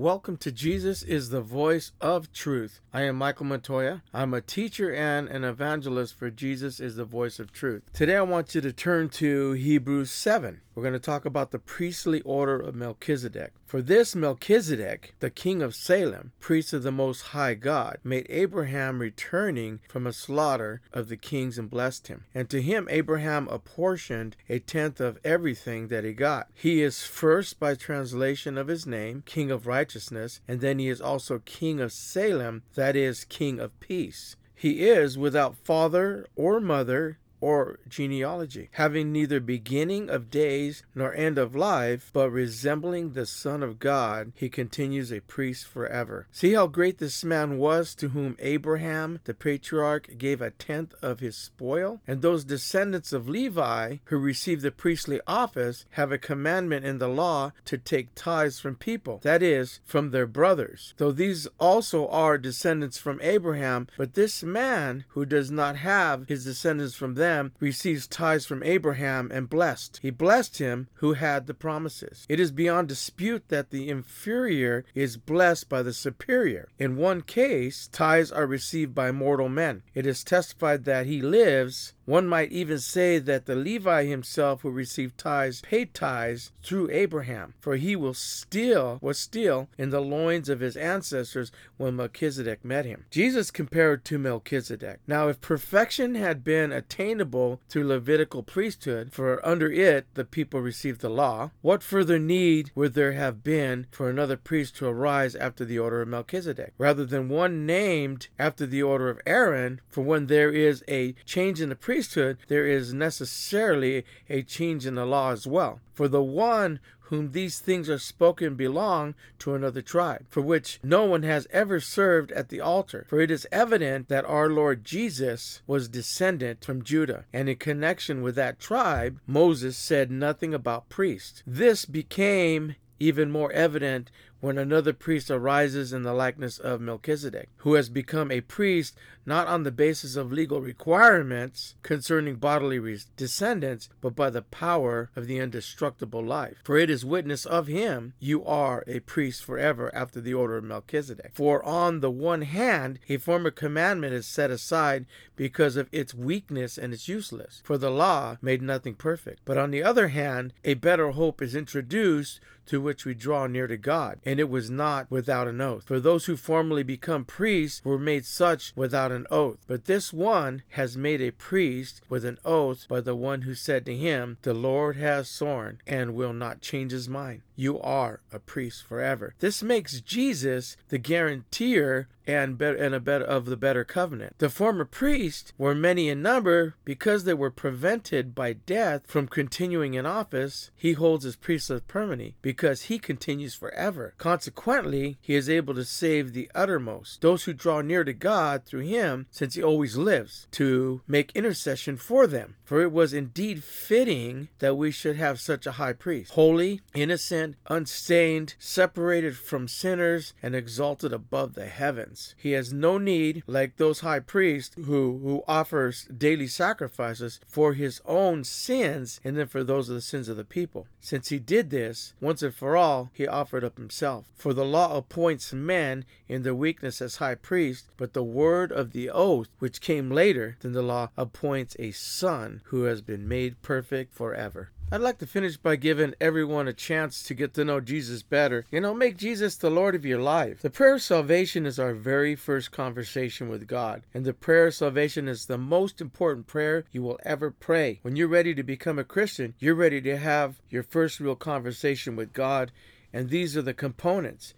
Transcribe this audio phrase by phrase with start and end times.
[0.00, 2.80] Welcome to Jesus is the Voice of Truth.
[2.90, 4.02] I am Michael Montoya.
[4.14, 7.82] I'm a teacher and an evangelist for Jesus is the Voice of Truth.
[7.92, 10.62] Today I want you to turn to Hebrews 7.
[10.74, 13.52] We're going to talk about the priestly order of Melchizedek.
[13.66, 18.98] For this Melchizedek, the king of Salem, priest of the Most High God, made Abraham
[19.00, 22.24] returning from a slaughter of the kings and blessed him.
[22.34, 26.48] And to him Abraham apportioned a tenth of everything that he got.
[26.54, 31.00] He is first by translation of his name, king of righteousness and then he is
[31.00, 34.36] also king of Salem, that is, king of peace.
[34.54, 41.38] He is without father or mother, or genealogy, having neither beginning of days nor end
[41.38, 46.26] of life, but resembling the Son of God, he continues a priest forever.
[46.30, 51.20] See how great this man was to whom Abraham, the patriarch, gave a tenth of
[51.20, 52.00] his spoil?
[52.06, 57.08] And those descendants of Levi who received the priestly office have a commandment in the
[57.08, 60.94] law to take tithes from people, that is, from their brothers.
[60.98, 66.44] Though these also are descendants from Abraham, but this man who does not have his
[66.44, 70.00] descendants from them them receives tithes from Abraham and blessed.
[70.02, 72.26] He blessed him who had the promises.
[72.28, 76.68] It is beyond dispute that the inferior is blessed by the superior.
[76.78, 79.82] In one case, tithes are received by mortal men.
[79.94, 84.70] It is testified that he lives one might even say that the Levi himself who
[84.70, 90.48] received tithes paid tithes through Abraham, for he will still was still in the loins
[90.48, 93.04] of his ancestors when Melchizedek met him.
[93.12, 94.98] Jesus compared to Melchizedek.
[95.06, 96.72] Now, if perfection had been
[97.20, 102.70] attainable through Levitical priesthood, for under it the people received the law, what further need
[102.74, 107.04] would there have been for another priest to arise after the order of Melchizedek, rather
[107.04, 109.80] than one named after the order of Aaron?
[109.88, 114.94] For when there is a change in the priesthood, there is necessarily a change in
[114.94, 115.80] the law as well.
[116.00, 121.04] For the one whom these things are spoken belong to another tribe, for which no
[121.04, 123.04] one has ever served at the altar.
[123.06, 128.22] For it is evident that our Lord Jesus was descendant from Judah, and in connection
[128.22, 131.42] with that tribe, Moses said nothing about priests.
[131.46, 137.74] This became even more evident when another priest arises in the likeness of Melchizedek, who
[137.74, 138.96] has become a priest
[139.26, 145.26] not on the basis of legal requirements concerning bodily descendants, but by the power of
[145.26, 146.56] the indestructible life.
[146.64, 150.64] For it is witness of him, you are a priest forever after the order of
[150.64, 151.32] Melchizedek.
[151.34, 155.06] For on the one hand, a former commandment is set aside
[155.36, 159.40] because of its weakness and its useless, for the law made nothing perfect.
[159.44, 163.66] But on the other hand, a better hope is introduced to which we draw near
[163.66, 165.82] to God and it was not without an oath.
[165.86, 169.58] For those who formerly become priests were made such without an oath.
[169.66, 173.84] But this one has made a priest with an oath by the one who said
[173.86, 177.42] to him, The Lord has sworn and will not change his mind.
[177.60, 179.34] You are a priest forever.
[179.40, 184.38] This makes Jesus the guarantor and better and a better of the better covenant.
[184.38, 189.94] The former priests were many in number because they were prevented by death from continuing
[189.94, 190.70] in office.
[190.76, 194.14] He holds his priesthood permanently because he continues forever.
[194.16, 198.80] Consequently, he is able to save the uttermost, those who draw near to God through
[198.80, 202.56] him, since he always lives, to make intercession for them.
[202.64, 207.49] For it was indeed fitting that we should have such a high priest, holy, innocent,
[207.66, 212.34] unstained, separated from sinners, and exalted above the heavens.
[212.36, 218.00] He has no need, like those high priests who, who offers daily sacrifices for his
[218.04, 220.86] own sins and then for those of the sins of the people.
[221.00, 224.26] Since he did this, once and for all, he offered up himself.
[224.34, 228.92] For the law appoints men in their weakness as high priest, but the word of
[228.92, 233.62] the oath, which came later than the law, appoints a son who has been made
[233.62, 234.70] perfect forever.
[234.92, 238.64] I'd like to finish by giving everyone a chance to get to know Jesus better.
[238.72, 240.62] You know, make Jesus the Lord of your life.
[240.62, 244.74] The prayer of salvation is our very first conversation with God, and the prayer of
[244.74, 248.00] salvation is the most important prayer you will ever pray.
[248.02, 252.16] When you're ready to become a Christian, you're ready to have your first real conversation
[252.16, 252.72] with God,
[253.12, 254.54] and these are the components.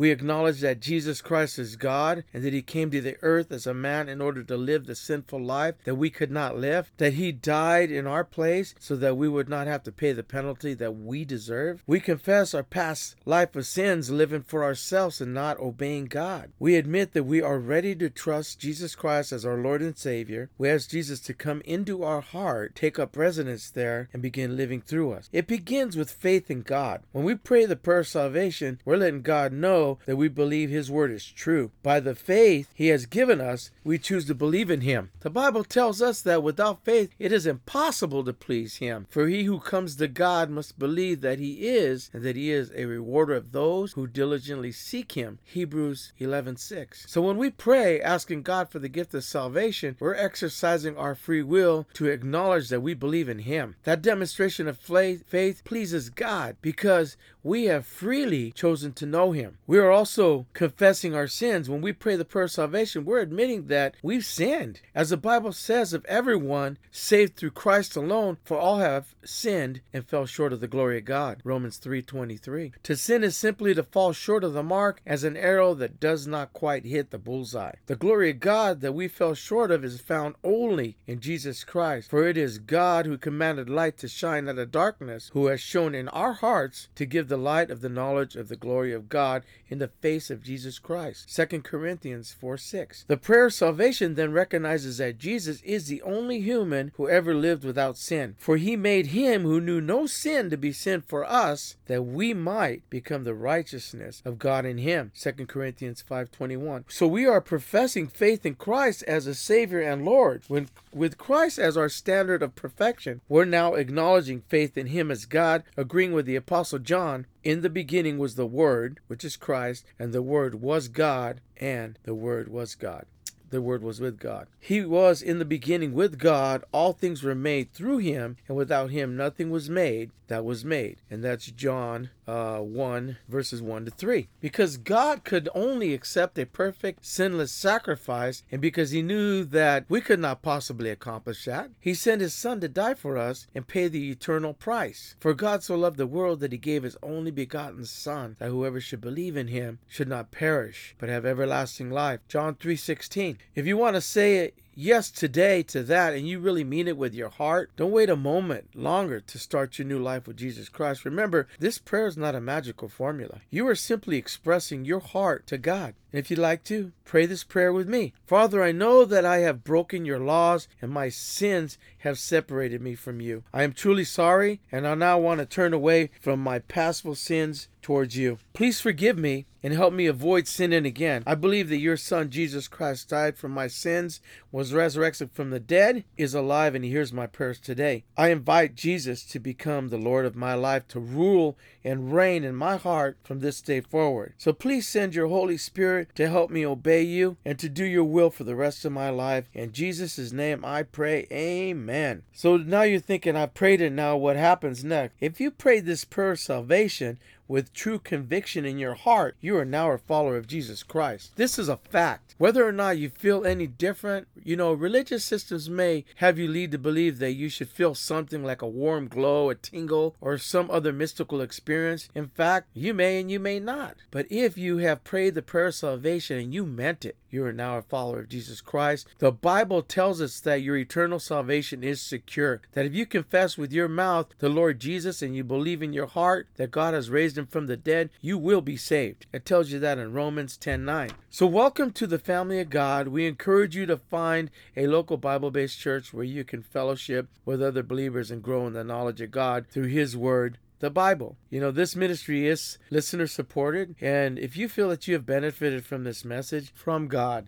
[0.00, 3.66] We acknowledge that Jesus Christ is God and that He came to the earth as
[3.66, 7.12] a man in order to live the sinful life that we could not live, that
[7.12, 10.72] He died in our place so that we would not have to pay the penalty
[10.72, 11.82] that we deserve.
[11.86, 16.50] We confess our past life of sins living for ourselves and not obeying God.
[16.58, 20.48] We admit that we are ready to trust Jesus Christ as our Lord and Savior.
[20.56, 24.80] We ask Jesus to come into our heart, take up residence there, and begin living
[24.80, 25.28] through us.
[25.30, 27.02] It begins with faith in God.
[27.12, 30.90] When we pray the prayer of salvation, we're letting God know that we believe his
[30.90, 31.70] word is true.
[31.82, 35.10] By the faith he has given us, we choose to believe in him.
[35.20, 39.06] The Bible tells us that without faith it is impossible to please him.
[39.10, 42.70] For he who comes to God must believe that he is and that he is
[42.74, 45.38] a rewarder of those who diligently seek him.
[45.44, 47.04] Hebrews 11:6.
[47.08, 51.42] So when we pray asking God for the gift of salvation, we're exercising our free
[51.42, 53.76] will to acknowledge that we believe in him.
[53.84, 59.58] That demonstration of faith pleases God because we have freely chosen to know him.
[59.66, 61.70] We are also confessing our sins.
[61.70, 64.80] When we pray the prayer of salvation, we're admitting that we've sinned.
[64.94, 70.06] As the Bible says of everyone saved through Christ alone, for all have sinned and
[70.06, 71.40] fell short of the glory of God.
[71.44, 72.72] Romans 3:23.
[72.82, 76.26] To sin is simply to fall short of the mark as an arrow that does
[76.26, 77.74] not quite hit the bullseye.
[77.86, 82.10] The glory of God that we fell short of is found only in Jesus Christ,
[82.10, 85.94] for it is God who commanded light to shine out of darkness, who has shown
[85.94, 89.42] in our hearts to give the light of the knowledge of the glory of God
[89.68, 91.34] in the face of Jesus Christ.
[91.34, 93.04] 2 Corinthians 4 6.
[93.08, 97.64] The prayer of salvation then recognizes that Jesus is the only human who ever lived
[97.64, 98.36] without sin.
[98.38, 102.34] For he made him who knew no sin to be sin for us, that we
[102.34, 105.12] might become the righteousness of God in him.
[105.14, 106.84] 2 Corinthians 5:21.
[106.88, 110.42] So we are professing faith in Christ as a Savior and Lord.
[110.48, 115.24] When with Christ as our standard of perfection, we're now acknowledging faith in him as
[115.24, 119.84] God, agreeing with the apostle John in the beginning was the Word, which is Christ,
[119.98, 123.06] and the Word was God, and the Word was God
[123.50, 124.48] the Word was with God.
[124.58, 126.64] He was in the beginning with God.
[126.72, 130.96] All things were made through him, and without him nothing was made that was made.
[131.10, 134.28] And that's John uh, 1, verses 1 to 3.
[134.40, 140.00] Because God could only accept a perfect, sinless sacrifice, and because he knew that we
[140.00, 143.88] could not possibly accomplish that, he sent his Son to die for us and pay
[143.88, 145.16] the eternal price.
[145.18, 148.80] For God so loved the world that he gave his only begotten Son, that whoever
[148.80, 152.20] should believe in him should not perish, but have everlasting life.
[152.28, 153.38] John 3 16.
[153.54, 156.96] If you want to say it yes today to that and you really mean it
[156.96, 160.68] with your heart, don't wait a moment longer to start your new life with Jesus
[160.68, 161.04] Christ.
[161.04, 163.40] Remember, this prayer is not a magical formula.
[163.50, 165.94] You are simply expressing your heart to God.
[166.12, 168.14] If you'd like to, pray this prayer with me.
[168.26, 172.94] Father, I know that I have broken your laws and my sins have separated me
[172.94, 173.44] from you.
[173.52, 177.68] I am truly sorry and I now want to turn away from my pastful sins
[177.82, 178.38] towards you.
[178.52, 181.22] Please forgive me and help me avoid sinning again.
[181.26, 185.60] I believe that your Son, Jesus Christ, died for my sins, was resurrected from the
[185.60, 188.04] dead, is alive, and hears my prayers today.
[188.16, 192.54] I invite Jesus to become the Lord of my life, to rule and reign in
[192.54, 194.34] my heart from this day forward.
[194.38, 198.04] So please send your Holy Spirit to help me obey you and to do your
[198.04, 199.48] will for the rest of my life.
[199.52, 202.22] In Jesus' name I pray, Amen.
[202.32, 205.14] So now you're thinking, I've prayed it now, what happens next?
[205.20, 207.18] If you prayed this prayer of salvation,
[207.50, 211.32] with true conviction in your heart, you are now a follower of Jesus Christ.
[211.34, 212.36] This is a fact.
[212.38, 216.70] Whether or not you feel any different, you know, religious systems may have you lead
[216.70, 220.70] to believe that you should feel something like a warm glow, a tingle, or some
[220.70, 222.08] other mystical experience.
[222.14, 223.96] In fact, you may and you may not.
[224.12, 227.52] But if you have prayed the prayer of salvation and you meant it, you are
[227.52, 229.06] now a follower of Jesus Christ.
[229.18, 232.60] The Bible tells us that your eternal salvation is secure.
[232.72, 236.06] That if you confess with your mouth the Lord Jesus and you believe in your
[236.06, 239.26] heart that God has raised him from the dead, you will be saved.
[239.32, 241.10] It tells you that in Romans 10 9.
[241.30, 243.08] So, welcome to the family of God.
[243.08, 247.62] We encourage you to find a local Bible based church where you can fellowship with
[247.62, 251.36] other believers and grow in the knowledge of God through His Word the Bible.
[251.50, 255.84] You know, this ministry is listener supported, and if you feel that you have benefited
[255.84, 257.46] from this message from God,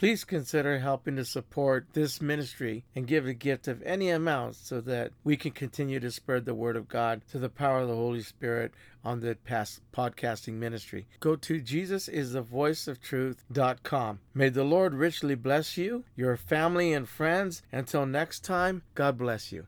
[0.00, 4.80] please consider helping to support this ministry and give a gift of any amount so
[4.80, 7.94] that we can continue to spread the word of God to the power of the
[7.94, 8.72] Holy Spirit
[9.04, 11.06] on the past podcasting ministry.
[11.20, 14.20] Go to jesusisthevoiceoftruth.com.
[14.32, 17.60] May the Lord richly bless you, your family and friends.
[17.70, 19.66] Until next time, God bless you.